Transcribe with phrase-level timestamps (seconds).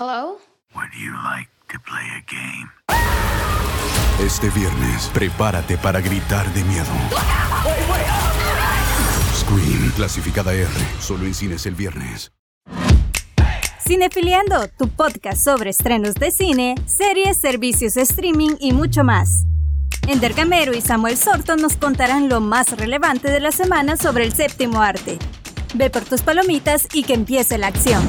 [0.00, 0.38] Hello?
[0.74, 2.70] Would you like to play a game?
[4.18, 6.86] Este viernes, prepárate para gritar de miedo.
[9.34, 12.32] Scream, clasificada R, solo en cines el viernes.
[13.86, 19.44] Cinefiliando, tu podcast sobre estrenos de cine, series, servicios de streaming y mucho más.
[20.08, 24.32] Ender Camero y Samuel Sorto nos contarán lo más relevante de la semana sobre el
[24.32, 25.18] séptimo arte.
[25.74, 28.02] Ve por tus palomitas y que empiece la acción.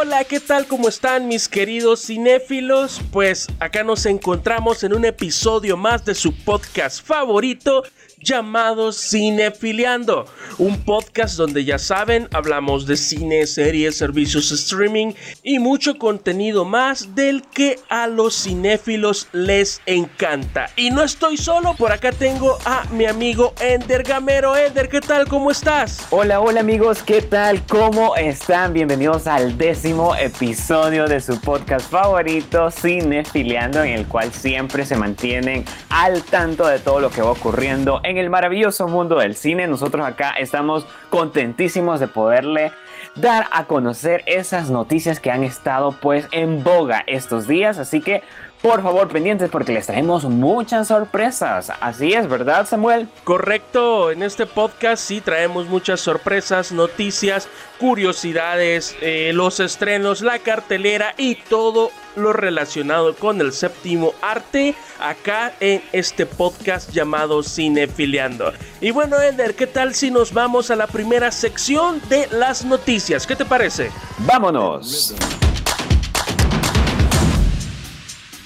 [0.00, 0.68] Hola, ¿qué tal?
[0.68, 3.00] ¿Cómo están mis queridos cinéfilos?
[3.10, 7.82] Pues acá nos encontramos en un episodio más de su podcast favorito
[8.20, 10.26] llamado Cinefiliando,
[10.58, 17.14] un podcast donde ya saben, hablamos de cine, series, servicios streaming y mucho contenido más
[17.16, 20.70] del que a los cinéfilos les encanta.
[20.76, 24.56] Y no estoy solo, por acá tengo a mi amigo Ender Gamero.
[24.56, 25.26] Ender, ¿qué tal?
[25.28, 26.06] ¿Cómo estás?
[26.10, 27.64] Hola, hola amigos, ¿qué tal?
[27.66, 28.72] ¿Cómo están?
[28.72, 35.64] Bienvenidos al décimo episodio de su podcast favorito, Cinefiliando, en el cual siempre se mantienen
[35.88, 39.66] al tanto de todo lo que va ocurriendo en el maravilloso mundo del cine.
[39.66, 42.70] Nosotros acá estamos contentísimos de poderle
[43.14, 47.78] dar a conocer esas noticias que han estado pues en boga estos días.
[47.78, 48.22] Así que
[48.62, 51.72] por favor pendientes porque les traemos muchas sorpresas.
[51.80, 53.08] Así es, ¿verdad Samuel?
[53.24, 57.48] Correcto, en este podcast sí traemos muchas sorpresas, noticias,
[57.78, 65.52] curiosidades, eh, los estrenos, la cartelera y todo lo relacionado con el séptimo arte acá
[65.60, 68.52] en este podcast llamado Cinefiliando.
[68.80, 73.26] Y bueno, Ender, ¿qué tal si nos vamos a la primera sección de las noticias?
[73.26, 73.90] ¿Qué te parece?
[74.18, 75.14] ¡Vámonos!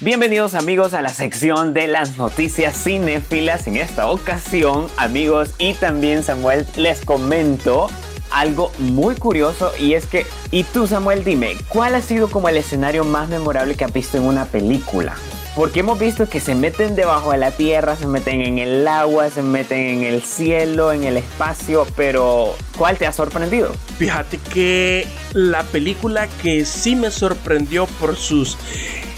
[0.02, 3.68] Bienvenidos amigos a la sección de las noticias cinéfilas.
[3.68, 7.88] En esta ocasión, amigos y también Samuel, les comento
[8.32, 12.56] algo muy curioso y es que, y tú Samuel, dime, ¿cuál ha sido como el
[12.56, 15.14] escenario más memorable que has visto en una película?
[15.54, 19.30] Porque hemos visto que se meten debajo de la tierra, se meten en el agua,
[19.30, 23.72] se meten en el cielo, en el espacio, pero ¿cuál te ha sorprendido?
[23.98, 28.58] Fíjate que la película que sí me sorprendió por sus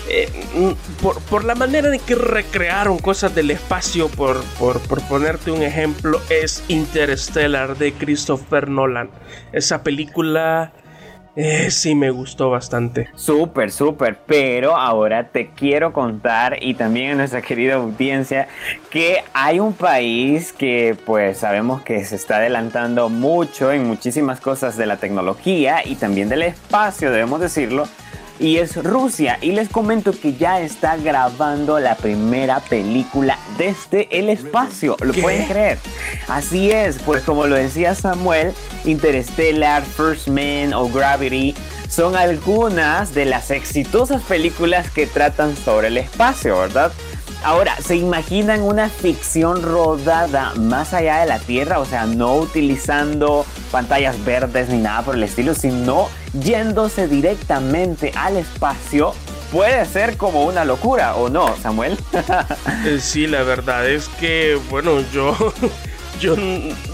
[0.08, 0.28] eh,
[1.00, 5.62] por, por, la manera en que recrearon cosas del espacio, por, por, por, ponerte un
[5.62, 9.10] ejemplo, es Interstellar de Christopher Nolan.
[9.52, 10.72] Esa película
[11.36, 13.08] eh, sí me gustó bastante.
[13.16, 18.46] Súper, súper, pero ahora te quiero contar y también a nuestra querida audiencia
[18.90, 24.76] que hay un país que pues sabemos que se está adelantando mucho en muchísimas cosas
[24.76, 27.88] de la tecnología y también del espacio, debemos decirlo
[28.38, 29.38] y es Rusia.
[29.40, 34.96] Y les comento que ya está grabando la primera película desde el espacio.
[35.00, 35.22] ¿Lo ¿Qué?
[35.22, 35.78] pueden creer?
[36.28, 38.52] Así es, pues como lo decía Samuel,
[38.84, 41.54] Interstellar, First Man o Gravity
[41.88, 46.90] son algunas de las exitosas películas que tratan sobre el espacio, ¿verdad?
[47.44, 51.78] Ahora, ¿se imaginan una ficción rodada más allá de la Tierra?
[51.78, 58.38] O sea, no utilizando pantallas verdes ni nada por el estilo, sino yéndose directamente al
[58.38, 59.12] espacio.
[59.52, 61.98] Puede ser como una locura, ¿o no, Samuel?
[62.86, 65.36] Eh, sí, la verdad es que, bueno, yo...
[66.20, 66.36] Yo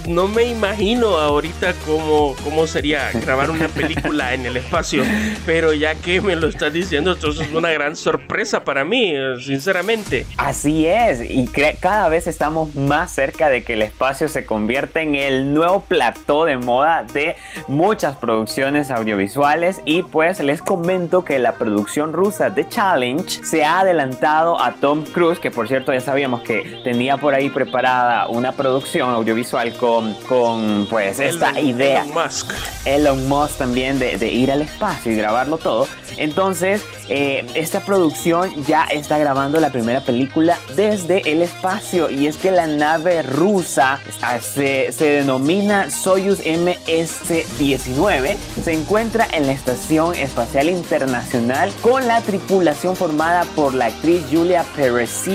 [0.06, 5.02] no me imagino ahorita cómo, cómo sería grabar una película en el espacio,
[5.46, 10.26] pero ya que me lo estás diciendo, esto es una gran sorpresa para mí, sinceramente.
[10.36, 11.48] Así es, y
[11.80, 16.44] cada vez estamos más cerca de que el espacio se convierta en el nuevo plató
[16.44, 17.36] de moda de
[17.68, 23.80] muchas producciones audiovisuales y pues les comento que la producción rusa de Challenge se ha
[23.80, 28.52] adelantado a Tom Cruise, que por cierto ya sabíamos que tenía por ahí preparada una
[28.52, 29.89] producción audiovisual con,
[30.28, 32.02] con pues esta idea.
[32.02, 32.52] Elon Musk.
[32.84, 35.88] Elon Musk también de, de, ir al espacio y grabarlo todo.
[36.16, 42.36] Entonces, eh, esta producción ya está grabando la primera película desde el espacio y es
[42.36, 44.00] que la nave rusa
[44.40, 48.36] se, se denomina Soyuz MS-19.
[48.62, 54.64] Se encuentra en la Estación Espacial Internacional con la tripulación formada por la actriz Julia
[54.76, 55.30] Peresil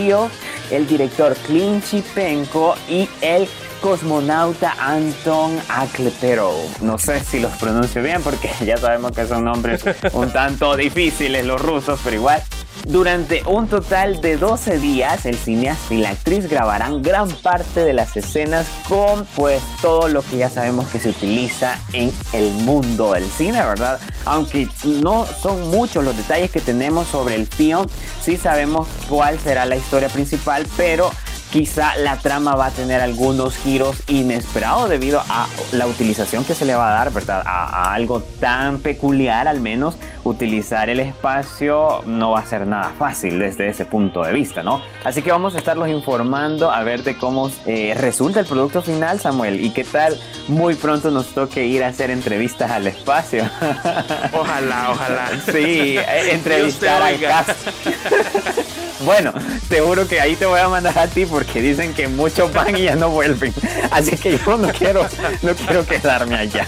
[0.71, 3.47] el director Clint Chipenko y el
[3.81, 6.51] cosmonauta Anton Aklepero.
[6.81, 9.83] No sé si los pronuncio bien porque ya sabemos que son nombres
[10.13, 12.43] un tanto difíciles los rusos, pero igual
[12.85, 17.93] durante un total de 12 días, el cineasta y la actriz grabarán gran parte de
[17.93, 23.13] las escenas con pues todo lo que ya sabemos que se utiliza en el mundo
[23.13, 23.99] del cine, ¿verdad?
[24.25, 27.87] Aunque no son muchos los detalles que tenemos sobre el film,
[28.21, 31.11] sí sabemos cuál será la historia principal, pero
[31.55, 36.65] quizá la trama va a tener algunos giros inesperados debido a la utilización que se
[36.65, 37.43] le va a dar, ¿verdad?
[37.45, 43.39] A, algo tan peculiar al menos, utilizar el espacio no va a ser nada fácil
[43.39, 44.81] desde ese punto de vista, ¿no?
[45.03, 49.19] Así que vamos a estarlos informando a ver de cómo eh, resulta el producto final,
[49.19, 53.43] Samuel, y qué tal muy pronto nos toque ir a hacer entrevistas al espacio.
[54.33, 55.29] Ojalá, ojalá.
[55.45, 57.49] Sí, eh, entrevistar al cast.
[59.03, 59.33] Bueno,
[59.67, 62.83] seguro que ahí te voy a mandar a ti porque dicen que muchos van y
[62.83, 63.53] ya no vuelven.
[63.91, 65.05] Así que yo no quiero,
[65.41, 66.65] no quiero quedarme allá.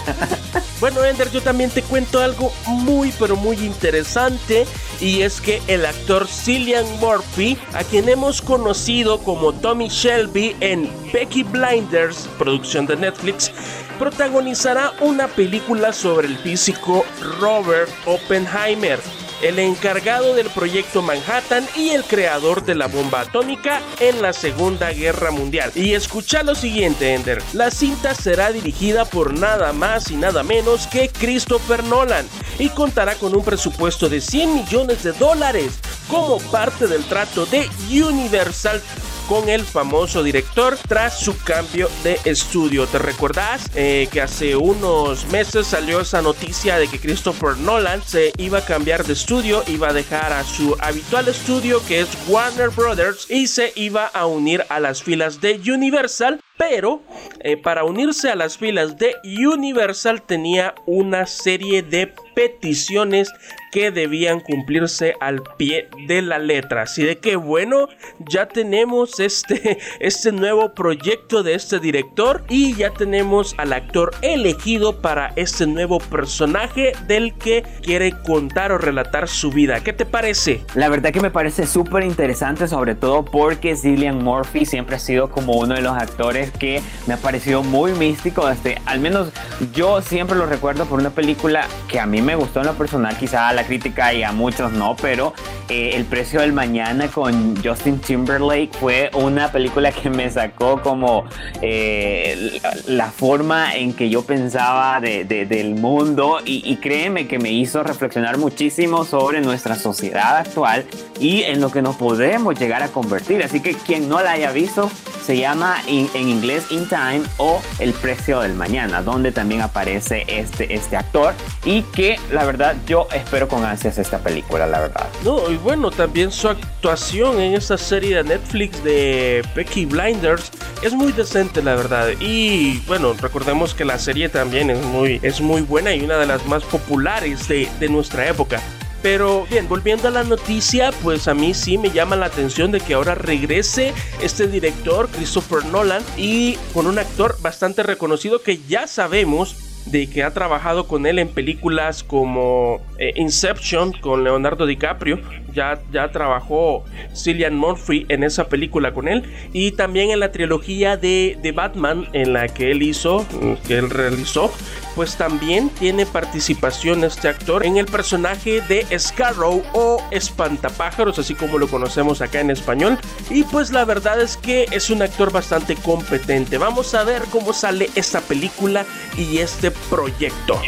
[0.80, 4.65] Bueno, Ender, yo también te cuento algo muy, pero muy interesante.
[4.99, 10.88] Y es que el actor Cillian Murphy, a quien hemos conocido como Tommy Shelby en
[11.11, 13.51] Peaky Blinders, producción de Netflix,
[13.97, 17.05] protagonizará una película sobre el físico
[17.39, 18.99] Robert Oppenheimer
[19.42, 24.92] el encargado del proyecto Manhattan y el creador de la bomba atómica en la Segunda
[24.92, 25.72] Guerra Mundial.
[25.75, 27.42] Y escucha lo siguiente, Ender.
[27.54, 32.25] La cinta será dirigida por nada más y nada menos que Christopher Nolan
[32.60, 35.80] y contará con un presupuesto de 100 millones de dólares
[36.10, 38.81] como parte del trato de Universal
[39.27, 42.88] con el famoso director tras su cambio de estudio.
[42.88, 48.31] ¿Te recuerdas eh, que hace unos meses salió esa noticia de que Christopher Nolan se
[48.38, 52.69] iba a cambiar de estudio, iba a dejar a su habitual estudio que es Warner
[52.69, 56.39] Brothers y se iba a unir a las filas de Universal?
[56.57, 57.01] Pero
[57.39, 63.31] eh, para unirse a las filas de Universal tenía una serie de peticiones
[63.71, 66.83] que debían cumplirse al pie de la letra.
[66.83, 67.89] Así de que bueno,
[68.30, 75.01] ya tenemos este, este nuevo proyecto de este director y ya tenemos al actor elegido
[75.01, 79.83] para este nuevo personaje del que quiere contar o relatar su vida.
[79.83, 80.62] ¿Qué te parece?
[80.75, 85.30] La verdad que me parece súper interesante, sobre todo porque Cillian Murphy siempre ha sido
[85.30, 88.49] como uno de los actores que me ha parecido muy místico.
[88.49, 89.29] Este, al menos
[89.73, 93.17] yo siempre lo recuerdo por una película que a mí me gustó en lo personal,
[93.17, 95.33] quizá a la crítica y a muchos no, pero
[95.69, 101.25] eh, El precio del mañana con Justin Timberlake fue una película que me sacó como
[101.61, 107.83] eh, la forma en que yo pensaba del mundo y, y créeme que me hizo
[107.83, 110.85] reflexionar muchísimo sobre nuestra sociedad actual
[111.19, 113.44] y en lo que nos podemos llegar a convertir.
[113.44, 114.89] Así que quien no la haya visto,
[115.27, 120.74] se llama en inglés In Time o El precio del mañana, donde también aparece este,
[120.74, 121.33] este actor
[121.65, 125.09] y que la verdad yo espero con ansias esta película, la verdad.
[125.25, 130.50] No, y bueno, también su actuación en esta serie de Netflix de Peaky Blinders
[130.81, 132.07] es muy decente, la verdad.
[132.21, 136.25] Y bueno, recordemos que la serie también es muy, es muy buena y una de
[136.25, 138.62] las más populares de, de nuestra época.
[139.01, 142.79] Pero bien, volviendo a la noticia, pues a mí sí me llama la atención de
[142.79, 148.87] que ahora regrese este director, Christopher Nolan, y con un actor bastante reconocido que ya
[148.87, 155.19] sabemos de que ha trabajado con él en películas como eh, Inception con Leonardo DiCaprio.
[155.57, 156.85] Ya, trabajó
[157.16, 159.23] Cillian Murphy en esa película con él.
[159.54, 163.26] Y también en la trilogía de, de Batman en la que él hizo,
[163.66, 164.52] que él realizó.
[164.95, 171.57] Pues también tiene participación este actor en el personaje de Scarrow o Espantapájaros, así como
[171.57, 172.99] lo conocemos acá en español.
[173.31, 176.59] Y pues la verdad es que es un actor bastante competente.
[176.59, 178.85] Vamos a ver cómo sale esta película
[179.18, 180.61] y este proyecto.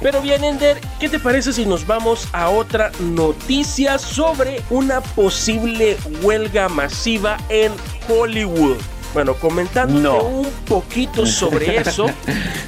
[0.00, 5.96] Pero bien, Ender, ¿qué te parece si nos vamos a otra noticia sobre una posible
[6.22, 7.72] huelga masiva en
[8.08, 8.76] Hollywood?
[9.14, 12.06] Bueno, comentando un poquito sobre eso,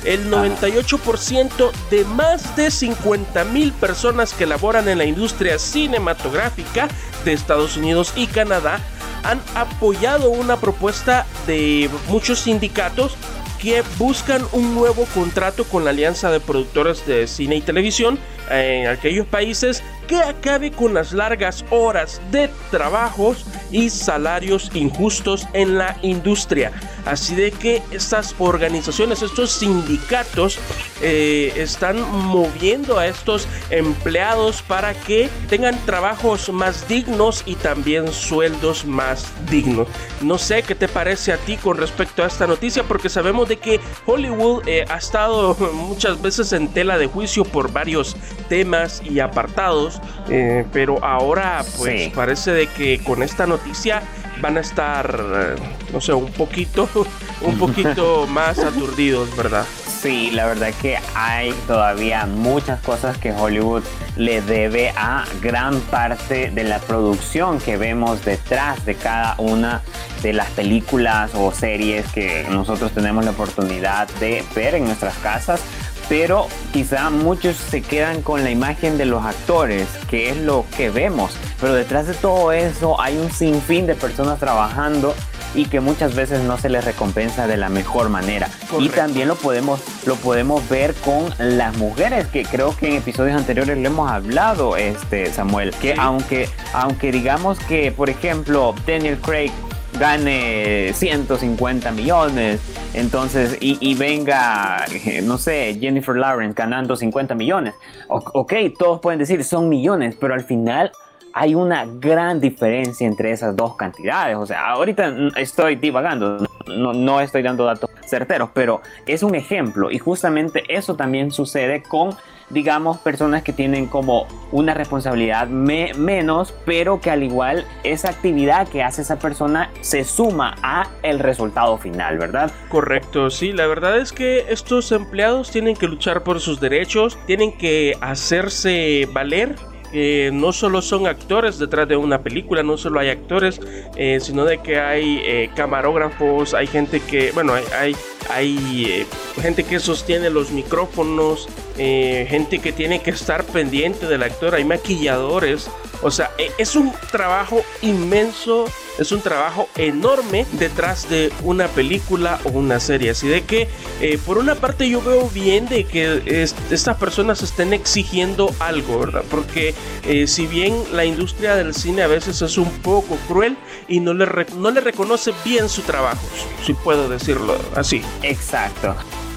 [0.05, 6.89] el 98% de más de 50 mil personas que laboran en la industria cinematográfica
[7.27, 8.81] de Estados Unidos y Canadá
[9.25, 13.17] han apoyado una propuesta de muchos sindicatos
[13.59, 18.19] que buscan un nuevo contrato con la Alianza de Productores de Cine y Televisión
[18.51, 25.77] en aquellos países que acabe con las largas horas de trabajos y salarios injustos en
[25.77, 26.73] la industria.
[27.05, 30.59] Así de que estas organizaciones, estos sindicatos,
[31.01, 38.85] eh, están moviendo a estos empleados para que tengan trabajos más dignos y también sueldos
[38.85, 39.89] más dignos.
[40.23, 43.59] No sé qué te parece a ti con respecto a esta noticia, porque sabemos de
[43.59, 48.17] que Hollywood eh, ha estado muchas veces en tela de juicio por varios
[48.49, 54.03] temas y apartados, eh, pero ahora pues parece de que con esta noticia
[54.41, 55.57] van a estar, eh,
[55.93, 56.89] no sé, un poquito,
[57.41, 59.65] un poquito más aturdidos, ¿verdad?
[60.01, 63.83] Sí, la verdad que hay todavía muchas cosas que Hollywood
[64.17, 69.83] le debe a gran parte de la producción que vemos detrás de cada una
[70.23, 75.63] de las películas o series que nosotros tenemos la oportunidad de ver en nuestras casas
[76.09, 80.91] pero quizá muchos se quedan con la imagen de los actores, que es lo que
[80.91, 85.15] vemos, pero detrás de todo eso hay un sinfín de personas trabajando
[85.55, 88.49] y que muchas veces no se les recompensa de la mejor manera.
[88.79, 93.37] Y también lo podemos, lo podemos ver con las mujeres, que creo que en episodios
[93.37, 99.53] anteriores le hemos hablado, este, Samuel, que aunque, aunque digamos que, por ejemplo, Daniel Craig
[99.99, 102.61] gane 150 millones,
[102.95, 104.85] entonces, y, venga,
[105.23, 107.75] no sé, Jennifer Lawrence ganando 50 millones.
[108.09, 110.93] ok, todos pueden decir son millones, pero al final
[111.33, 114.37] hay una gran diferencia entre esas dos cantidades.
[114.37, 119.91] O sea, ahorita estoy divagando, no, no estoy dando datos certeros, pero es un ejemplo
[119.91, 122.17] y justamente eso también sucede con
[122.51, 128.83] digamos, personas que tienen como una responsabilidad menos, pero que al igual esa actividad que
[128.83, 132.51] hace esa persona se suma a el resultado final, ¿verdad?
[132.69, 137.57] Correcto, sí, la verdad es que estos empleados tienen que luchar por sus derechos, tienen
[137.57, 139.57] que hacerse valer
[139.91, 143.61] que no solo son actores detrás de una película, no solo hay actores,
[143.97, 147.97] eh, sino de que hay eh, camarógrafos, hay gente que, bueno, hay,
[148.31, 149.07] hay, eh,
[149.41, 155.71] gente que sostiene los micrófonos, gente que tiene que estar pendiente del actor, hay maquilladores,
[156.03, 158.67] o sea, e, es un trabajo inmenso,
[158.99, 163.11] es un trabajo enorme detrás de una película o una serie.
[163.11, 163.69] Así de que,
[164.01, 169.25] eh, por una parte, yo veo bien de que estas personas estén exigiendo algo, ¿verdad?
[169.31, 169.75] Porque
[170.05, 173.57] eh, si bien la industria del cine a veces es un poco cruel
[173.89, 174.27] y no le,
[174.57, 176.23] no le reconoce bien su trabajo,
[176.65, 178.03] si puedo decirlo así.
[178.23, 178.95] Exacto.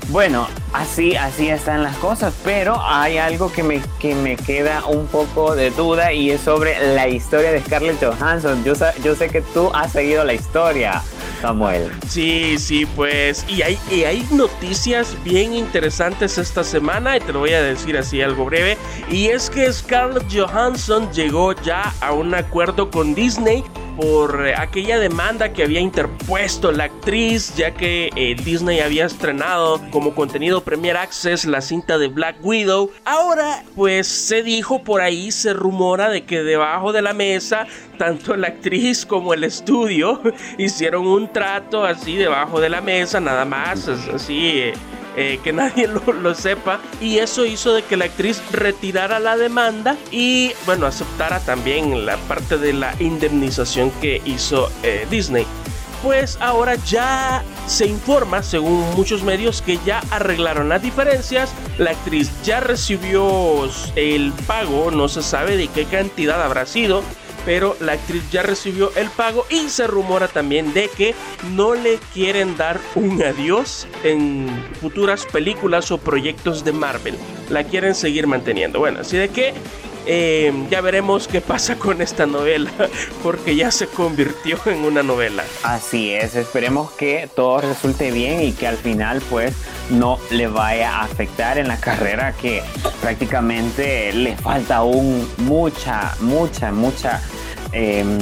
[0.10, 5.08] Bueno, así, así están las cosas, pero hay algo que me, que me queda un
[5.08, 8.64] poco de duda y es sobre la historia de Scarlett Johansson.
[8.64, 11.02] Yo, yo sé que tú has seguido la historia.
[11.42, 11.92] Samuel.
[12.08, 13.46] Sí, sí, pues.
[13.48, 17.98] Y hay, y hay noticias bien interesantes esta semana, y te lo voy a decir
[17.98, 18.78] así algo breve.
[19.10, 23.64] Y es que Scarlett Johansson llegó ya a un acuerdo con Disney
[23.96, 29.82] por eh, aquella demanda que había interpuesto la actriz, ya que eh, Disney había estrenado
[29.92, 32.92] como contenido Premier Access la cinta de Black Widow.
[33.06, 37.68] Ahora, pues se dijo por ahí, se rumora de que debajo de la mesa,
[37.98, 40.22] tanto la actriz como el estudio
[40.58, 44.60] hicieron un trato así debajo de la mesa, nada más, así.
[44.60, 44.74] Eh,
[45.16, 49.98] eh, que nadie lo, sepa y eso hizo de que la actriz retirara la demanda
[50.12, 55.46] y bueno aceptara también la parte de la indemnización que hizo eh, Disney
[56.02, 61.54] pues ahora ya se informa, según muchos medios, que ya arreglaron las diferencias.
[61.78, 67.04] La actriz ya recibió el pago, no se sabe de qué cantidad habrá sido,
[67.46, 71.16] pero la actriz ya recibió el pago y se rumora también de que
[71.52, 74.48] no le quieren dar un adiós en
[74.80, 77.18] futuras películas o proyectos de Marvel.
[77.50, 78.80] La quieren seguir manteniendo.
[78.80, 79.54] Bueno, así de que
[80.06, 82.72] eh, ya veremos qué pasa con esta novela,
[83.24, 85.44] porque ya se convirtió en una novela.
[85.64, 89.54] Así es, esperemos que todo resulte bien y que al final pues
[89.90, 92.64] no le vaya a afectar en la carrera que
[93.02, 97.22] prácticamente le falta aún mucha, mucha, mucha
[97.74, 98.20] Em,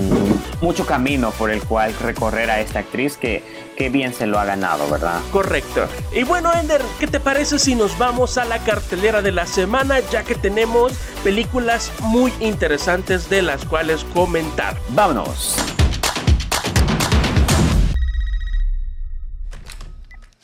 [0.62, 3.44] mucho camino por el cual recorrer a esta actriz que,
[3.80, 5.22] que bien se lo ha ganado, ¿verdad?
[5.32, 5.88] Correcto.
[6.12, 10.02] Y bueno, Ender, ¿qué te parece si nos vamos a la cartelera de la semana
[10.12, 10.92] ya que tenemos
[11.24, 14.78] películas muy interesantes de las cuales comentar?
[14.90, 15.56] Vámonos.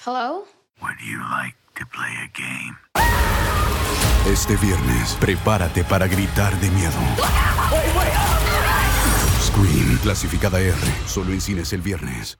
[0.05, 0.45] Hello?
[0.81, 2.77] Would you like to play a game?
[4.31, 6.93] Este viernes, prepárate para gritar de miedo.
[9.41, 12.39] Scream, clasificada R, solo en cines el viernes.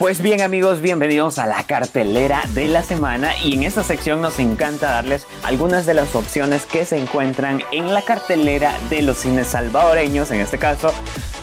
[0.00, 4.38] Pues bien amigos, bienvenidos a la cartelera de la semana y en esta sección nos
[4.38, 9.48] encanta darles algunas de las opciones que se encuentran en la cartelera de los cines
[9.48, 10.94] salvadoreños, en este caso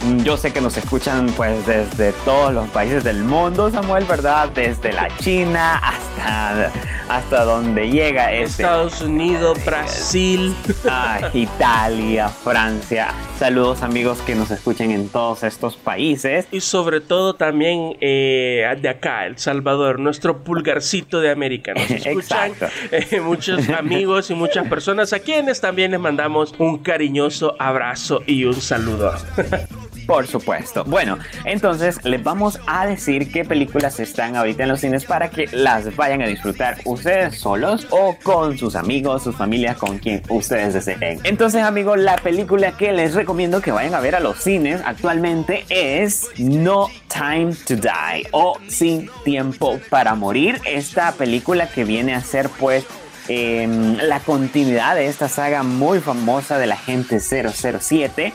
[0.04, 4.48] mm, yo sé que nos escuchan pues desde todos los países del mundo, Samuel, ¿verdad?
[4.48, 6.72] Desde la China hasta,
[7.08, 8.64] hasta donde llega este.
[8.64, 10.52] Estados Unidos, Brasil,
[10.88, 13.14] ah, Italia, Francia.
[13.38, 16.48] Saludos amigos que nos escuchen en todos estos países.
[16.50, 18.47] Y sobre todo también eh,
[18.80, 21.74] de acá, El Salvador, nuestro pulgarcito de América.
[21.74, 22.52] Nos escuchan
[22.90, 28.44] eh, muchos amigos y muchas personas a quienes también les mandamos un cariñoso abrazo y
[28.44, 29.12] un saludo.
[30.08, 30.84] Por supuesto.
[30.84, 35.48] Bueno, entonces les vamos a decir qué películas están ahorita en los cines para que
[35.52, 40.72] las vayan a disfrutar ustedes solos o con sus amigos, sus familias, con quien ustedes
[40.72, 41.20] deseen.
[41.24, 45.66] Entonces, amigos, la película que les recomiendo que vayan a ver a los cines actualmente
[45.68, 50.58] es No Time to Die o Sin Tiempo para Morir.
[50.64, 52.86] Esta película que viene a ser pues
[53.28, 58.32] em, la continuidad de esta saga muy famosa de la gente 007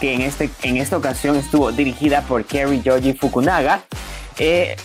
[0.00, 3.82] que en, este, en esta ocasión estuvo dirigida por Kerry Yoji Fukunaga.
[4.38, 4.76] Eh,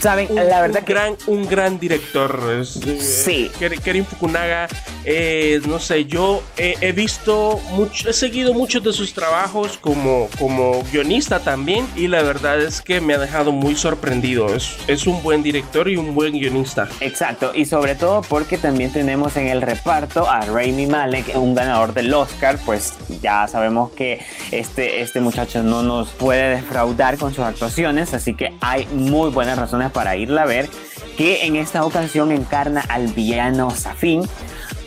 [0.00, 2.64] Saben, la verdad un gran, un gran director.
[2.66, 3.50] sí.
[3.58, 4.68] Kerry Fukunaga,
[5.04, 10.82] eh, no sé, yo he visto mucho, he seguido muchos de sus trabajos como, como
[10.92, 14.54] guionista también y la verdad es que me ha dejado muy sorprendido.
[14.54, 16.88] Es, es un buen director y un buen guionista.
[17.00, 21.94] Exacto, y sobre todo porque también tenemos en el reparto a Rami Malek, un ganador
[21.94, 24.20] del Oscar, pues ya sabemos que
[24.50, 29.58] este, este muchacho no nos puede defraudar con sus actuaciones, así que hay muy buenas
[29.58, 30.68] razones para irla a ver,
[31.16, 34.22] que en esta ocasión encarna al villano Safin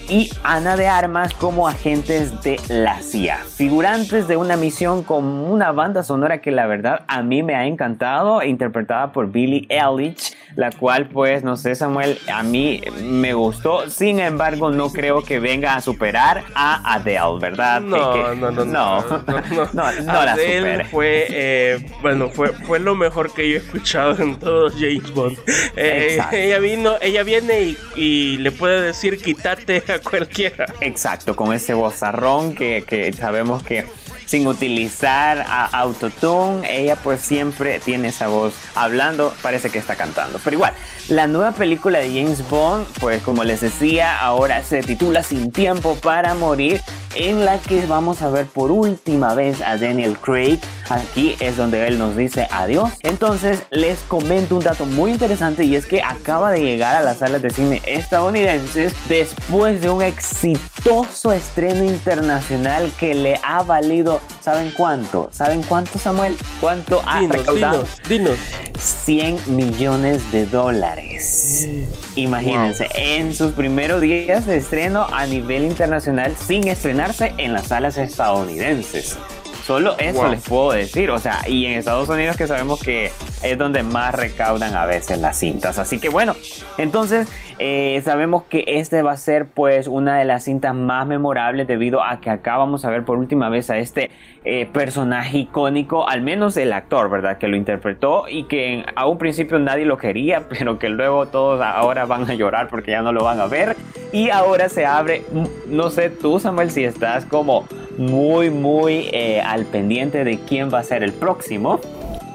[0.09, 5.71] y Ana de Armas como agentes de la CIA, figurantes de una misión con una
[5.71, 10.71] banda sonora que la verdad a mí me ha encantado, interpretada por Billie Eilish, la
[10.71, 15.75] cual pues no sé Samuel, a mí me gustó, sin embargo no creo que venga
[15.75, 17.79] a superar a Adele, ¿verdad?
[17.81, 19.03] No, no, no, no, no,
[19.51, 19.91] no, no,
[20.25, 20.85] la supere.
[20.85, 25.37] fue, eh, bueno, fue, fue lo mejor que yo he escuchado en todo James Bond.
[25.75, 30.73] Eh, ella vino, ella viene y, y le puede decir quítate a cualquiera.
[30.81, 33.85] Exacto, con ese vozarrón que, que sabemos que
[34.29, 40.39] sin utilizar a autotune, ella pues siempre tiene esa voz hablando, parece que está cantando.
[40.43, 40.73] Pero igual,
[41.07, 45.95] la nueva película de James Bond, pues como les decía, ahora se titula Sin tiempo
[45.95, 46.79] para morir,
[47.15, 50.59] en la que vamos a ver por última vez a Daniel Craig.
[50.89, 52.91] Aquí es donde él nos dice adiós.
[53.03, 57.17] Entonces les comento un dato muy interesante y es que acaba de llegar a las
[57.17, 64.71] salas de cine estadounidenses después de un exitoso estreno internacional que le ha valido, ¿saben
[64.75, 65.29] cuánto?
[65.31, 66.35] ¿Saben cuánto Samuel?
[66.59, 67.85] ¿Cuánto ha recaudado?
[68.07, 68.68] Dinos, dinos.
[68.79, 71.67] 100 millones de dólares.
[72.15, 77.97] Imagínense, en sus primeros días de estreno a nivel internacional sin estrenarse en las salas
[77.97, 79.17] estadounidenses.
[79.65, 83.11] Solo eso les puedo decir, o sea, y en Estados Unidos que sabemos que
[83.43, 85.79] es donde más recaudan a veces las cintas.
[85.79, 86.35] Así que bueno,
[86.77, 91.67] entonces eh, sabemos que este va a ser pues una de las cintas más memorables
[91.67, 94.11] debido a que acá vamos a ver por última vez a este
[94.45, 97.37] eh, personaje icónico, al menos el actor, ¿verdad?
[97.37, 101.61] Que lo interpretó y que a un principio nadie lo quería, pero que luego todos
[101.61, 103.75] ahora van a llorar porque ya no lo van a ver.
[104.11, 105.23] Y ahora se abre,
[105.67, 110.79] no sé tú Samuel si estás como muy, muy eh, al pendiente de quién va
[110.79, 111.81] a ser el próximo,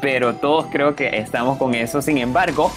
[0.04, 2.02] pero todos creo que estamos con eso.
[2.02, 2.70] Sin embargo,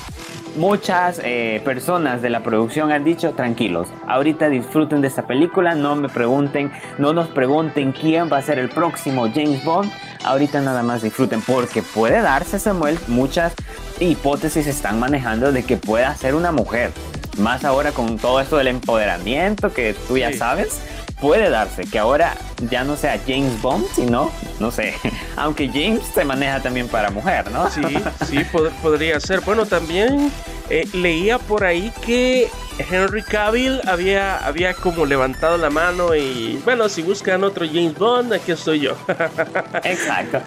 [0.56, 5.98] muchas eh, personas de la producción han dicho tranquilos, ahorita disfruten de esta película, no
[5.98, 9.92] me pregunten, no nos pregunten quién va a ser el próximo James Bond,
[10.24, 13.54] ahorita nada más disfruten porque puede darse Samuel, muchas
[14.00, 16.92] hipótesis están manejando de que pueda ser una mujer,
[17.40, 20.80] más ahora con todo esto del empoderamiento que tú ya sabes
[21.20, 22.38] puede darse que ahora
[22.70, 24.94] ya no sea James Bond, sino, no sé,
[25.38, 27.70] aunque James se maneja también para mujer, ¿no?
[27.70, 27.82] Sí,
[28.28, 28.40] sí,
[28.82, 29.42] podría ser.
[29.42, 30.32] Bueno, también
[30.70, 36.90] eh, leía por ahí que Henry Cavill había, había como levantado la mano y, bueno,
[36.90, 38.98] si buscan otro James Bond, aquí estoy yo.
[39.84, 40.40] Exacto.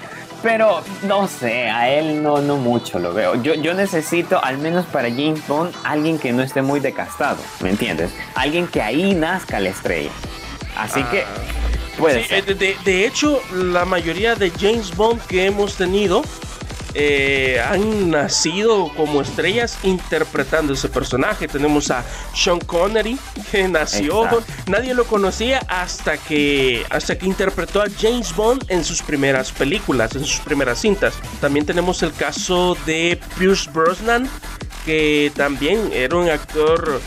[0.43, 3.41] pero no sé, a él no, no mucho lo veo.
[3.43, 7.71] Yo, yo necesito, al menos para James Bond, alguien que no esté muy decastado, ¿me
[7.71, 8.11] entiendes?
[8.35, 10.11] Alguien que ahí nazca la estrella.
[10.77, 11.60] Así que Ah.
[12.01, 12.51] Puede Sí, ser.
[12.51, 16.23] eh, de, de hecho, la mayoría de James Bond que hemos tenido
[16.93, 21.47] eh, han nacido como estrellas interpretando ese personaje.
[21.47, 23.17] Tenemos a Sean Connery,
[23.53, 24.43] que nació, Exacto.
[24.67, 30.17] nadie lo conocía hasta que, hasta que interpretó a James Bond en sus primeras películas,
[30.17, 31.15] en sus primeras cintas.
[31.41, 34.29] También tenemos el caso de Pierce Brosnan,
[34.85, 37.01] que también era un actor,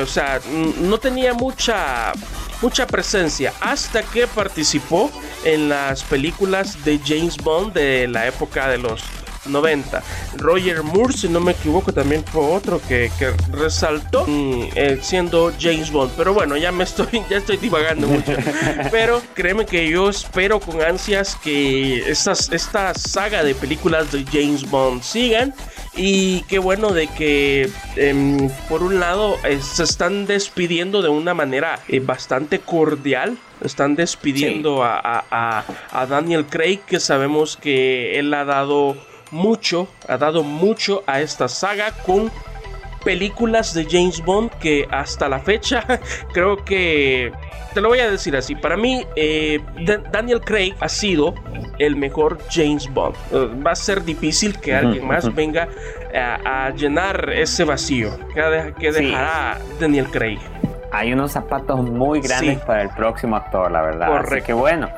[0.00, 0.40] o sea,
[0.80, 2.12] no tenía mucha
[2.60, 5.10] mucha presencia hasta que participó
[5.44, 9.02] en las películas de James Bond de la época de los
[9.48, 10.02] 90.
[10.36, 15.52] Roger Moore, si no me equivoco, también fue otro que, que resaltó mm, eh, siendo
[15.58, 16.12] James Bond.
[16.16, 18.32] Pero bueno, ya me estoy, ya estoy divagando mucho.
[18.90, 24.68] Pero créeme que yo espero con ansias que estas, esta saga de películas de James
[24.68, 25.54] Bond sigan.
[26.00, 31.34] Y qué bueno de que em, por un lado eh, se están despidiendo de una
[31.34, 33.36] manera eh, bastante cordial.
[33.64, 38.96] Están despidiendo a, a- a- a Daniel Craig, que sabemos que él ha dado
[39.32, 42.30] mucho, ha dado mucho a esta saga con
[43.12, 45.82] películas de James Bond que hasta la fecha
[46.34, 47.32] creo que
[47.72, 51.34] te lo voy a decir así para mí eh, Da- Daniel Craig ha sido
[51.78, 55.68] el mejor James Bond Eh, va a ser difícil que alguien más venga
[56.14, 59.06] a, a llenar ese vacío que, de- que Sí.
[59.06, 60.38] dejará Daniel Craig
[60.92, 62.64] Hay unos zapatos muy grandes Sí.
[62.66, 64.08] para el próximo actor, la verdad.
[64.08, 64.46] Así Correcto.
[64.48, 64.88] que bueno,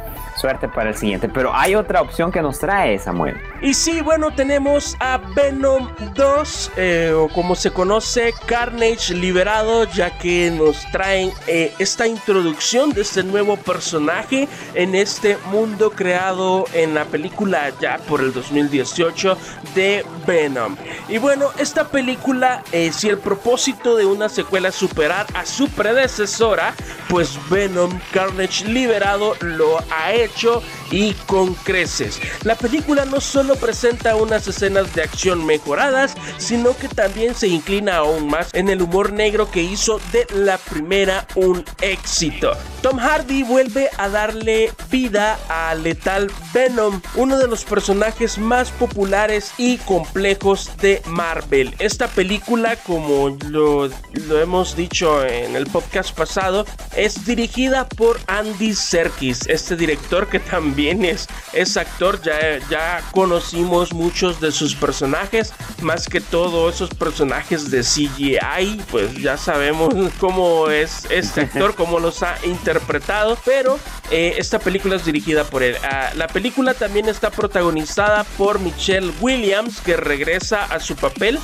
[0.40, 1.28] suerte para el siguiente.
[1.28, 3.36] Pero hay otra opción que nos trae Samuel.
[3.60, 10.16] Y sí, bueno, tenemos a Venom 2, eh, o como se conoce, Carnage liberado, ya
[10.18, 16.94] que nos traen eh, esta introducción de este nuevo personaje en este mundo creado en
[16.94, 19.36] la película ya por el 2018
[19.74, 20.76] de Venom.
[21.08, 25.68] Y bueno, esta película, eh, si el propósito de una secuela es superar a su
[25.68, 26.74] predecesora,
[27.08, 32.20] pues Venom Carnage liberado lo ha hecho 18 y con creces.
[32.44, 37.98] La película no solo presenta unas escenas de acción mejoradas, sino que también se inclina
[37.98, 42.52] aún más en el humor negro que hizo de la primera un éxito.
[42.82, 49.52] Tom Hardy vuelve a darle vida a Lethal Venom, uno de los personajes más populares
[49.58, 51.74] y complejos de Marvel.
[51.78, 56.64] Esta película, como lo, lo hemos dicho en el podcast pasado,
[56.96, 63.92] es dirigida por Andy Serkis, este director que también es, es actor, ya, ya conocimos
[63.92, 70.70] muchos de sus personajes, más que todo esos personajes de CGI, pues ya sabemos cómo
[70.70, 73.78] es este actor, cómo los ha interpretado, pero
[74.10, 75.76] eh, esta película es dirigida por él.
[75.82, 81.38] Ah, la película también está protagonizada por Michelle Williams, que regresa a su papel,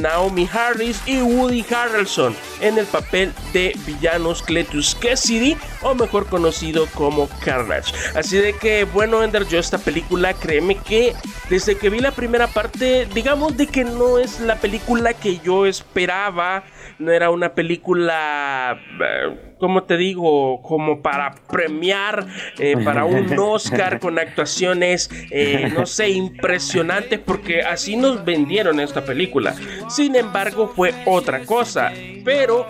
[0.00, 6.86] Naomi Harris y Woody Harrelson en el papel de villanos Cletus Cassidy, o mejor conocido
[6.94, 7.92] como Carnage.
[8.14, 11.14] Así de que, bueno, Ender, yo esta película, créeme que
[11.50, 15.66] desde que vi la primera parte, digamos de que no es la película que yo
[15.66, 16.64] esperaba,
[16.98, 20.62] no era una película, eh, ¿cómo te digo?
[20.62, 22.26] Como para premiar,
[22.58, 29.04] eh, para un Oscar con actuaciones, eh, no sé, impresionantes, porque así nos vendieron esta
[29.04, 29.54] película.
[29.88, 31.92] Sin embargo, fue otra cosa,
[32.24, 32.66] pero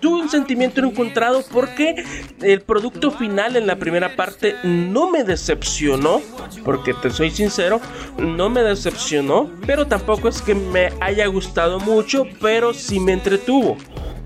[0.00, 2.04] tuve un sentimiento encontrado porque
[2.42, 6.20] el producto final en la primera parte no me decepcionó,
[6.64, 7.80] porque te soy sincero,
[8.18, 13.76] no me decepcionó, pero tampoco es que me haya gustado mucho, pero sí me entretuvo.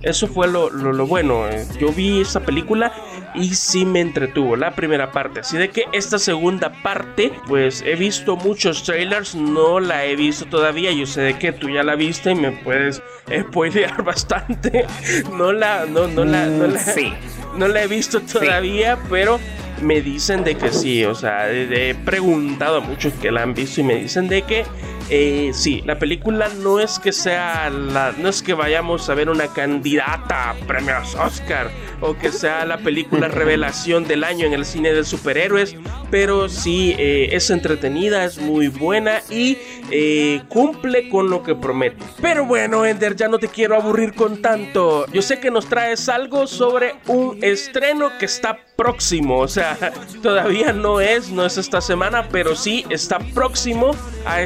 [0.04, 1.48] Eso fue lo, lo- lo bueno.
[1.48, 2.92] eh, Yo vi esa película
[3.34, 5.40] y sí me entretuvo la primera parte.
[5.40, 10.44] Así de que esta segunda parte, pues he visto muchos trailers, no la he visto
[10.46, 10.92] todavía.
[10.92, 13.02] Yo sé de que tú ya la viste y me puedes
[13.48, 14.86] spoilear bastante.
[15.32, 17.12] No la, no, no la, no la, Sí.
[17.56, 19.40] no la he visto todavía, pero
[19.80, 21.04] me dicen de que sí.
[21.04, 24.64] O sea, he preguntado a muchos que la han visto y me dicen de que
[25.10, 29.28] eh, sí, la película no es que sea la, no es que vayamos a ver
[29.28, 34.64] una candidata a premios Oscar o que sea la película revelación del año en el
[34.64, 35.76] cine de superhéroes,
[36.10, 39.58] pero sí eh, es entretenida, es muy buena y
[39.90, 42.04] eh, cumple con lo que promete.
[42.20, 45.06] Pero bueno, Ender, ya no te quiero aburrir con tanto.
[45.12, 49.76] Yo sé que nos traes algo sobre un estreno que está próximo, o sea,
[50.22, 53.94] todavía no es, no es esta semana, pero sí está próximo
[54.26, 54.42] a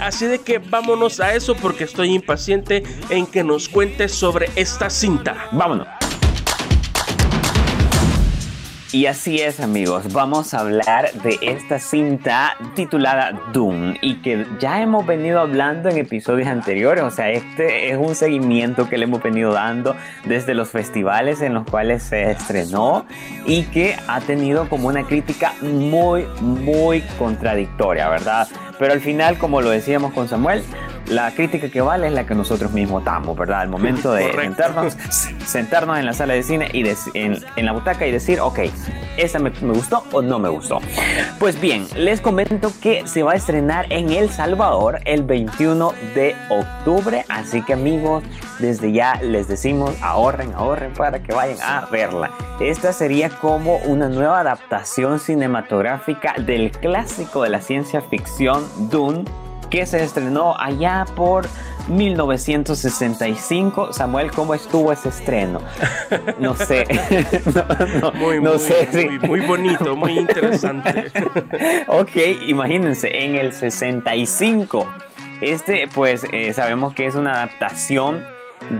[0.00, 4.90] así de que vámonos a eso porque estoy impaciente en que nos cuentes sobre esta
[4.90, 5.48] cinta.
[5.52, 5.86] Vámonos.
[8.92, 14.82] Y así es amigos, vamos a hablar de esta cinta titulada Doom y que ya
[14.82, 19.22] hemos venido hablando en episodios anteriores, o sea, este es un seguimiento que le hemos
[19.22, 23.06] venido dando desde los festivales en los cuales se estrenó
[23.46, 28.48] y que ha tenido como una crítica muy, muy contradictoria, ¿verdad?
[28.80, 30.64] Pero al final, como lo decíamos con Samuel,
[31.06, 33.60] la crítica que vale es la que nosotros mismos damos, ¿verdad?
[33.60, 34.96] Al momento de sentarnos,
[35.44, 36.84] sentarnos en la sala de cine y
[37.14, 38.60] en, la butaca y decir, ok,
[39.16, 40.78] ¿esa me, me, gustó o no me gustó?
[41.38, 46.36] Pues bien, les comento que se va a estrenar en El Salvador el 21 de
[46.48, 48.22] octubre, así que amigos,
[48.58, 52.30] desde ya les decimos, ahorren, ahorren para que vayan a verla.
[52.60, 59.24] Esta sería como una nueva adaptación cinematográfica del clásico de la ciencia ficción Dune
[59.70, 61.46] que se estrenó allá por
[61.88, 63.92] 1965.
[63.92, 65.60] Samuel, ¿cómo estuvo ese estreno?
[66.38, 66.86] No sé.
[68.14, 68.88] muy, no sé,
[69.22, 71.10] muy, bonito, muy interesante.
[71.88, 74.86] ok, imagínense, en el 65.
[75.40, 78.24] Este, pues, eh, sabemos que es una adaptación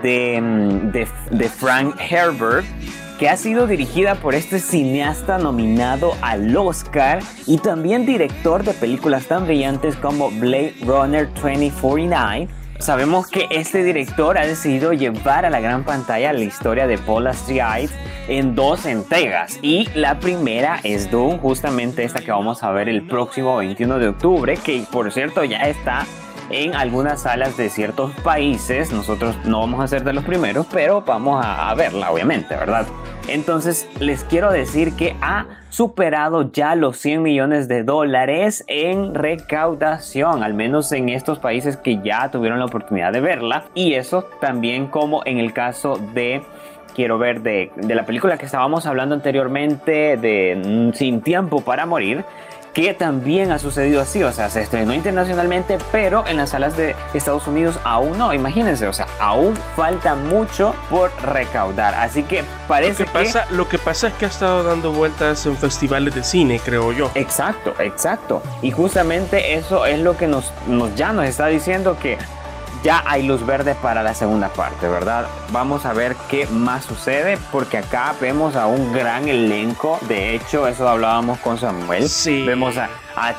[0.03, 2.67] de, mm, de, de Frank Herbert
[3.21, 9.27] que ha sido dirigida por este cineasta nominado al Oscar y también director de películas
[9.27, 12.49] tan brillantes como Blade Runner 2049.
[12.79, 17.27] Sabemos que este director ha decidido llevar a la gran pantalla la historia de Paul
[17.27, 17.91] Astrid
[18.27, 23.07] en dos entregas y la primera es Doom, justamente esta que vamos a ver el
[23.07, 26.07] próximo 21 de octubre, que por cierto ya está
[26.51, 28.93] en algunas salas de ciertos países.
[28.93, 32.87] Nosotros no vamos a ser de los primeros, pero vamos a, verla, obviamente, ¿verdad?
[33.29, 40.43] Entonces les quiero decir que ha superado ya los 100 millones de dólares en recaudación,
[40.43, 43.65] al menos en estos países que ya tuvieron la oportunidad de verla.
[43.75, 46.43] Y eso también como en el caso de
[46.95, 52.25] quiero ver de, de, la película que estábamos hablando anteriormente de Sin tiempo para morir,
[52.73, 56.95] que también ha sucedido así, o sea, se estrenó internacionalmente, pero en las salas de
[57.15, 63.05] Estados Unidos aún no, imagínense, o sea, aún falta mucho por recaudar, así que parece
[63.05, 66.23] lo que, pasa, lo que pasa es que ha estado dando vueltas en festivales de
[66.23, 67.11] cine, creo yo.
[67.15, 72.19] Exacto, exacto, y justamente eso es lo que nos, nos ya nos está diciendo que
[72.83, 75.27] ya hay luz verde para la segunda parte, ¿verdad?
[75.51, 79.99] Vamos a ver qué más sucede porque acá vemos a un gran elenco.
[80.09, 82.09] De hecho, eso hablábamos con Samuel.
[82.09, 82.45] Sí.
[82.47, 82.89] Vemos a,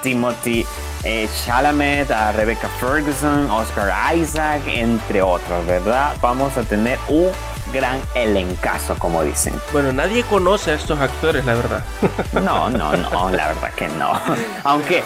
[0.03, 0.65] Timothy
[1.03, 6.13] eh, Chalamet, a Rebecca Ferguson, Oscar Isaac, entre otros, ¿verdad?
[6.21, 7.31] Vamos a tener un
[7.71, 9.53] gran elencazo, como dicen.
[9.71, 11.83] Bueno, nadie conoce a estos actores, la verdad.
[12.41, 14.19] No, no, no, la verdad que no.
[14.63, 15.03] Aunque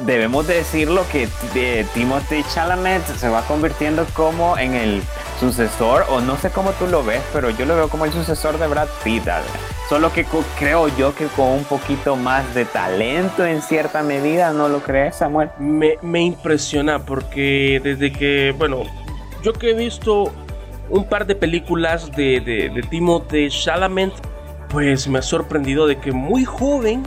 [0.00, 5.02] debemos decirlo que eh, Timothy Chalamet se va convirtiendo como en el
[5.38, 8.58] sucesor, o no sé cómo tú lo ves, pero yo lo veo como el sucesor
[8.58, 9.24] de Brad Pitt.
[9.88, 10.26] Solo que
[10.58, 15.16] creo yo que con un poquito más de talento en cierta medida, ¿no lo crees,
[15.16, 15.50] Samuel?
[15.58, 18.84] Me, me impresiona porque desde que, bueno,
[19.42, 20.32] yo que he visto
[20.90, 24.12] un par de películas de, de, de Timothée Chalamet,
[24.68, 27.02] pues me ha sorprendido de que muy joven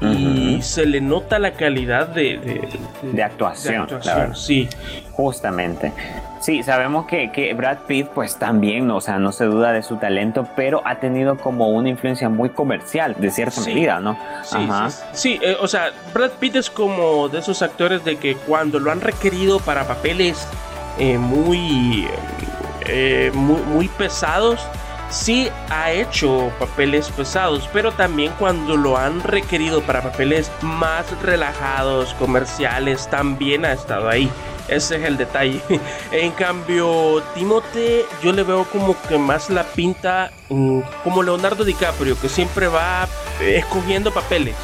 [0.00, 2.68] y se le nota la calidad de,
[3.02, 3.86] de, actuación.
[4.34, 4.68] sí.
[5.12, 5.92] Justamente.
[6.40, 9.98] Sí, sabemos que, que, Brad Pitt pues también, o sea, no se duda de su
[9.98, 14.18] talento, pero ha tenido como una influencia muy comercial, de cierta medida, ¿no?
[14.42, 14.58] Sí,
[15.12, 18.90] sí, eh, o sea, Brad Pitt es como de esos actores de que cuando lo
[18.90, 20.48] han requerido para papeles
[20.98, 22.08] eh, muy eh,
[23.34, 24.60] muy, pesados,
[25.10, 32.14] sí ha hecho papeles pesados, pero también cuando lo han requerido para papeles más relajados,
[32.14, 34.30] comerciales, también ha estado ahí.
[34.68, 35.60] Ese es el detalle.
[36.12, 42.18] en cambio, Timote, yo le veo como que más la pinta mm, como Leonardo DiCaprio,
[42.20, 43.08] que siempre va
[43.40, 44.54] escogiendo papeles.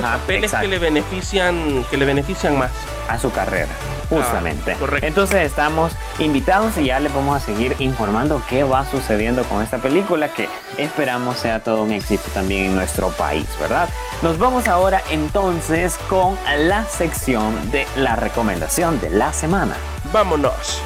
[0.00, 2.72] papeles que le benefician, que le benefician más
[3.08, 3.68] a su carrera.
[4.08, 4.76] Justamente.
[5.02, 9.78] Entonces estamos invitados y ya les vamos a seguir informando qué va sucediendo con esta
[9.78, 13.88] película que esperamos sea todo un éxito también en nuestro país, ¿verdad?
[14.22, 19.74] Nos vamos ahora entonces con la sección de la recomendación de la semana.
[20.12, 20.82] Vámonos.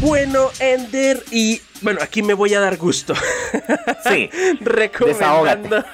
[0.00, 3.14] Bueno, Ender, y bueno, aquí me voy a dar gusto.
[4.08, 4.30] Sí.
[4.60, 5.84] recomendando,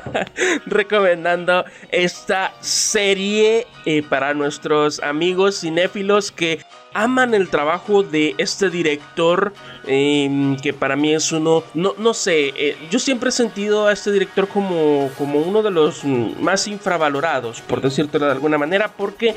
[0.66, 6.60] recomendando esta serie eh, para nuestros amigos cinéfilos que
[6.94, 9.52] aman el trabajo de este director
[9.84, 13.92] em, que para mí es uno no, no sé eh, yo siempre he sentido a
[13.92, 19.36] este director como, como uno de los más infravalorados por decirlo de alguna manera porque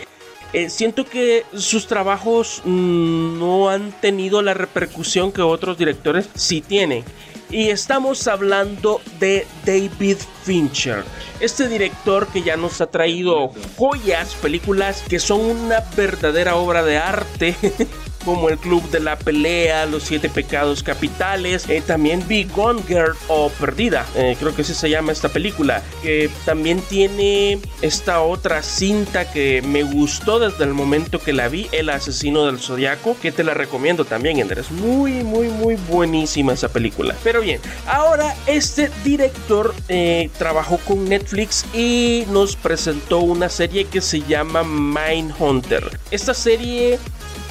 [0.53, 6.61] eh, siento que sus trabajos mm, no han tenido la repercusión que otros directores sí
[6.61, 7.03] tienen.
[7.49, 11.03] Y estamos hablando de David Fincher,
[11.39, 16.97] este director que ya nos ha traído joyas, películas que son una verdadera obra de
[16.97, 17.55] arte.
[18.23, 21.65] como el Club de la Pelea, Los Siete Pecados Capitales.
[21.69, 25.81] Eh, también vi Gone Girl o Perdida, eh, creo que así se llama esta película.
[26.01, 31.67] Que también tiene esta otra cinta que me gustó desde el momento que la vi,
[31.71, 34.59] El Asesino del Zodiaco, que te la recomiendo también, Ender.
[34.59, 37.15] Es muy, muy, muy buenísima esa película.
[37.23, 44.01] Pero bien, ahora este director eh, trabajó con Netflix y nos presentó una serie que
[44.01, 45.99] se llama Mindhunter.
[46.11, 46.99] Esta serie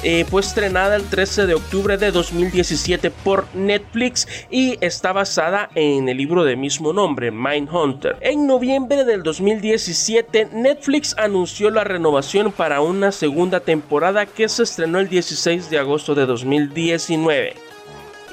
[0.03, 6.09] eh, fue estrenada el 13 de octubre de 2017 por Netflix y está basada en
[6.09, 8.17] el libro de mismo nombre, Mindhunter.
[8.21, 14.99] En noviembre del 2017, Netflix anunció la renovación para una segunda temporada que se estrenó
[14.99, 17.72] el 16 de agosto de 2019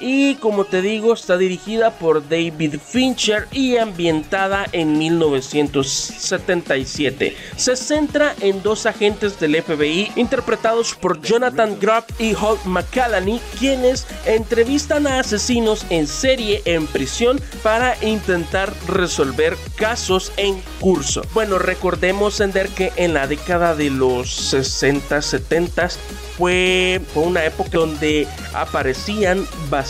[0.01, 7.37] y como te digo está dirigida por David Fincher y ambientada en 1977.
[7.57, 14.07] Se centra en dos agentes del FBI interpretados por Jonathan Groff y Holt McCallany quienes
[14.27, 21.21] entrevistan a asesinos en serie en prisión para intentar resolver casos en curso.
[21.35, 25.89] Bueno, recordemos Ender que en la década de los 60, 70
[26.37, 29.90] fue, fue una época donde aparecían bastantes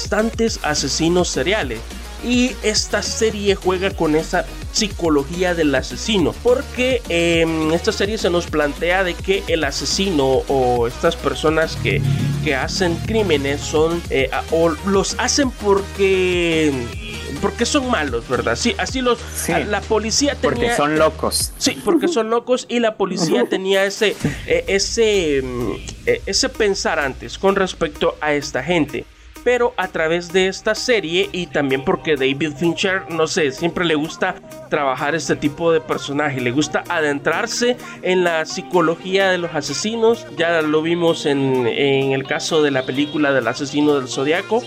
[0.63, 1.81] asesinos seriales.
[2.23, 6.35] Y esta serie juega con esa psicología del asesino.
[6.43, 12.03] Porque en esta serie se nos plantea de que el asesino o estas personas que,
[12.45, 16.73] que hacen crímenes son eh, o los hacen porque
[17.41, 18.57] porque son malos, ¿verdad?
[18.57, 19.19] Sí, así los
[19.69, 21.53] la policía tenía porque son locos.
[21.59, 25.73] Sí, porque son locos y la policía tenía ese eh, ese mm,
[26.07, 29.05] eh, ese pensar antes con respecto a esta gente
[29.45, 33.95] pero a través de esta serie y también porque David Fincher, no sé, siempre le
[33.95, 34.35] gusta
[34.69, 40.63] trabajar este tipo de personaje, le gusta adentrarse en la psicología de los asesinos, ya
[40.63, 44.63] lo vimos en, en el caso de la película del asesino del zodiaco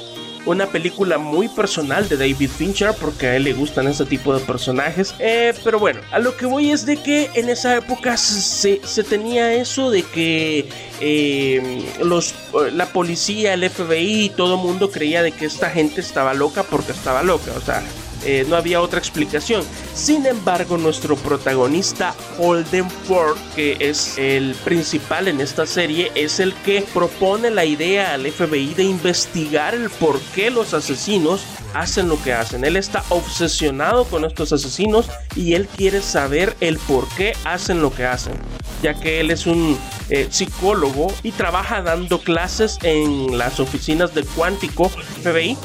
[0.46, 4.44] una película muy personal de David Fincher porque a él le gustan ese tipo de
[4.44, 5.14] personajes.
[5.20, 9.54] Eh, pero bueno, a lo que voy es de que en esa época se, tenía
[9.54, 12.36] eso de que eh, los,
[12.72, 16.92] la policía, el FBI, todo el mundo creía de que esta gente estaba loca porque
[16.92, 17.52] estaba loca.
[17.56, 17.84] O sea,
[18.26, 19.64] eh, no había otra explicación.
[19.94, 26.54] Sin embargo, nuestro protagonista Holden Ford, que es el principal en esta serie, es el
[26.54, 31.42] que propone la idea al FBI de investigar el por qué los asesinos
[31.74, 32.64] hacen lo que hacen.
[32.64, 37.94] Él está obsesionado con estos asesinos y él quiere saber el por qué hacen lo
[37.94, 38.34] que hacen,
[38.82, 39.78] ya que él es un
[40.10, 45.58] eh, psicólogo y trabaja dando clases en las oficinas de Cuántico FBI.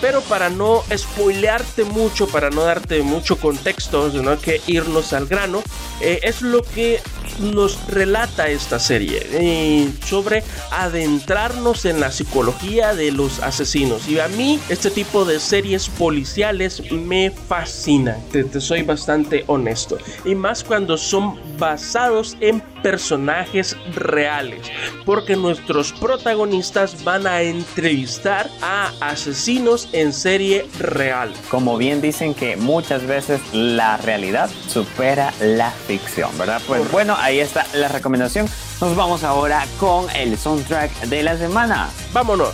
[0.00, 5.62] Pero para no spoilearte mucho, para no darte mucho contexto, sino que irnos al grano,
[6.00, 7.00] eh, es lo que
[7.40, 14.08] nos relata esta serie eh, sobre adentrarnos en la psicología de los asesinos.
[14.08, 19.98] Y a mí este tipo de series policiales me fascina, te, te soy bastante honesto.
[20.24, 24.60] Y más cuando son basados en personajes reales,
[25.04, 31.32] porque nuestros protagonistas van a entrevistar a asesinos en serie real.
[31.50, 36.60] Como bien dicen que muchas veces la realidad supera la ficción, ¿verdad?
[36.66, 38.48] Pues bueno, ahí está la recomendación.
[38.80, 41.90] Nos vamos ahora con el soundtrack de la semana.
[42.12, 42.50] Vámonos.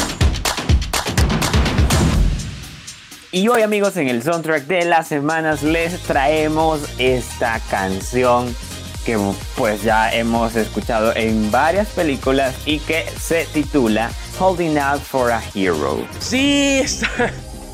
[3.31, 8.55] Y hoy amigos en el soundtrack de las semanas les traemos esta canción
[9.05, 9.19] que
[9.57, 15.43] pues ya hemos escuchado en varias películas y que se titula Holding Out for a
[15.55, 16.07] Hero.
[16.21, 17.33] Sí, está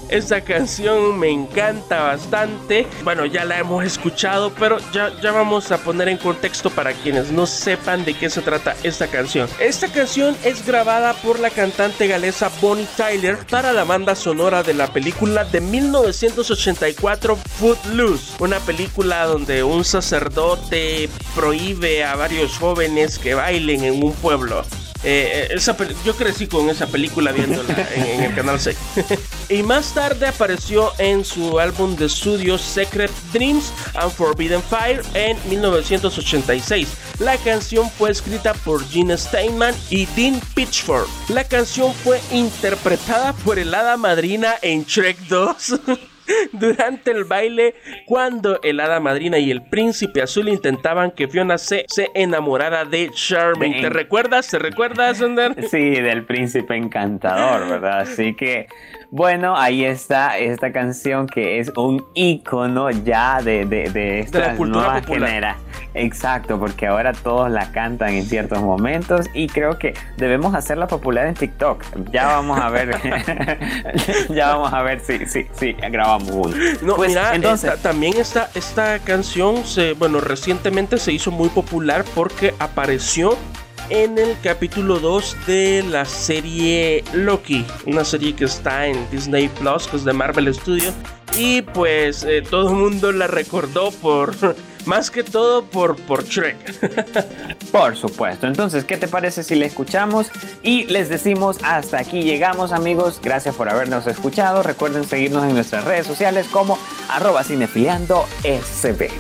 [0.08, 2.86] esta canción me encanta bastante.
[3.04, 7.30] Bueno, ya la hemos escuchado, pero ya, ya vamos a poner en contexto para quienes
[7.30, 9.48] no sepan de qué se trata esta canción.
[9.58, 14.74] Esta canción es grabada por la cantante galesa Bonnie Tyler para la banda sonora de
[14.74, 23.34] la película de 1984 Footloose, una película donde un sacerdote prohíbe a varios jóvenes que
[23.34, 24.64] bailen en un pueblo.
[25.04, 28.76] Eh, eh, yo crecí con esa película viéndola en, el canal 6.
[29.48, 35.36] y más tarde apareció en su álbum de estudio Secret Dreams and Forbidden Fire en
[35.48, 37.18] 1986.
[37.20, 41.06] La canción fue escrita por Gene Steinman y Dean Pitchford.
[41.30, 45.80] La canción fue interpretada por el hada madrina en Shrek 2.
[46.52, 47.74] durante el baile
[48.06, 53.10] cuando el hada madrina y el príncipe azul intentaban que Fiona se, se enamorara de
[53.10, 53.80] Charming.
[53.80, 54.48] ¿Te recuerdas?
[54.48, 55.54] ¿Te recuerdas, Ander?
[55.68, 58.00] Sí, del príncipe encantador, ¿verdad?
[58.00, 58.66] Así que
[59.10, 64.56] bueno, ahí está esta canción que es un icono ya de, de, de esta la
[64.56, 65.56] cultura nueva
[65.94, 71.26] Exacto, porque ahora todos la cantan en ciertos momentos y creo que debemos hacerla popular
[71.26, 71.82] en TikTok.
[72.12, 72.90] Ya vamos a ver,
[74.28, 76.54] ya vamos a ver si, si, si grabamos uno.
[76.82, 82.04] No, pues, mira, entonces también esta, esta canción, se, bueno, recientemente se hizo muy popular
[82.14, 83.36] porque apareció
[83.90, 89.86] en el capítulo 2 de la serie Loki, una serie que está en Disney Plus,
[89.86, 90.94] que es de Marvel Studios.
[91.36, 94.34] Y pues eh, todo el mundo la recordó por,
[94.86, 96.56] más que todo por, por Shrek.
[97.72, 98.46] por supuesto.
[98.46, 100.28] Entonces, ¿qué te parece si le escuchamos?
[100.62, 103.20] Y les decimos hasta aquí llegamos amigos.
[103.22, 104.62] Gracias por habernos escuchado.
[104.62, 106.78] Recuerden seguirnos en nuestras redes sociales como
[107.08, 109.10] arroba sb.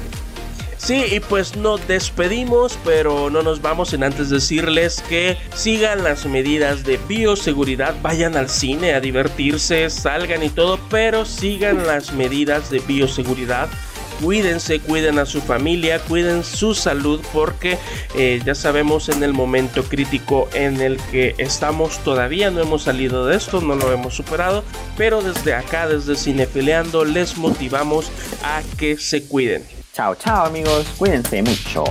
[0.78, 6.24] Sí, y pues nos despedimos, pero no nos vamos sin antes decirles que sigan las
[6.24, 12.70] medidas de bioseguridad, vayan al cine a divertirse, salgan y todo, pero sigan las medidas
[12.70, 13.68] de bioseguridad
[14.20, 17.78] cuídense, cuiden a su familia, cuiden su salud porque
[18.16, 23.26] eh, ya sabemos en el momento crítico en el que estamos todavía no hemos salido
[23.26, 24.64] de esto, no lo hemos superado,
[24.96, 28.10] pero desde acá, desde Cinefileando, les motivamos
[28.42, 29.77] a que se cuiden.
[29.98, 31.82] Chao, chao amigos, cuídense mucho.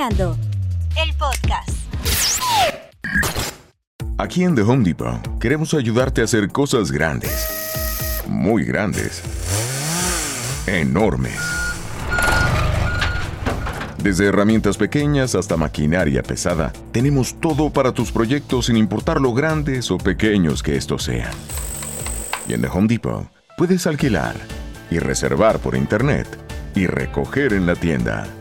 [0.00, 1.68] El podcast.
[4.16, 9.22] Aquí en The Home Depot queremos ayudarte a hacer cosas grandes, muy grandes,
[10.66, 11.38] enormes.
[14.02, 19.90] Desde herramientas pequeñas hasta maquinaria pesada, tenemos todo para tus proyectos sin importar lo grandes
[19.90, 21.32] o pequeños que estos sean.
[22.48, 23.26] Y en The Home Depot
[23.58, 24.34] puedes alquilar
[24.90, 26.26] y reservar por internet
[26.74, 28.39] y recoger en la tienda.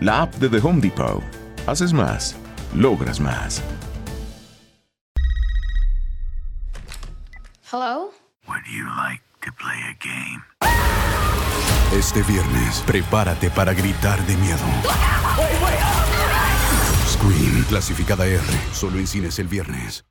[0.00, 1.22] La app de The Home Depot.
[1.66, 2.36] Haces más,
[2.72, 3.60] logras más.
[7.70, 8.12] Hello?
[8.46, 10.44] Would you like to play a game?
[11.92, 14.58] Este viernes, prepárate para gritar de miedo.
[17.08, 18.40] Scream, clasificada R,
[18.72, 20.04] solo en cines el viernes.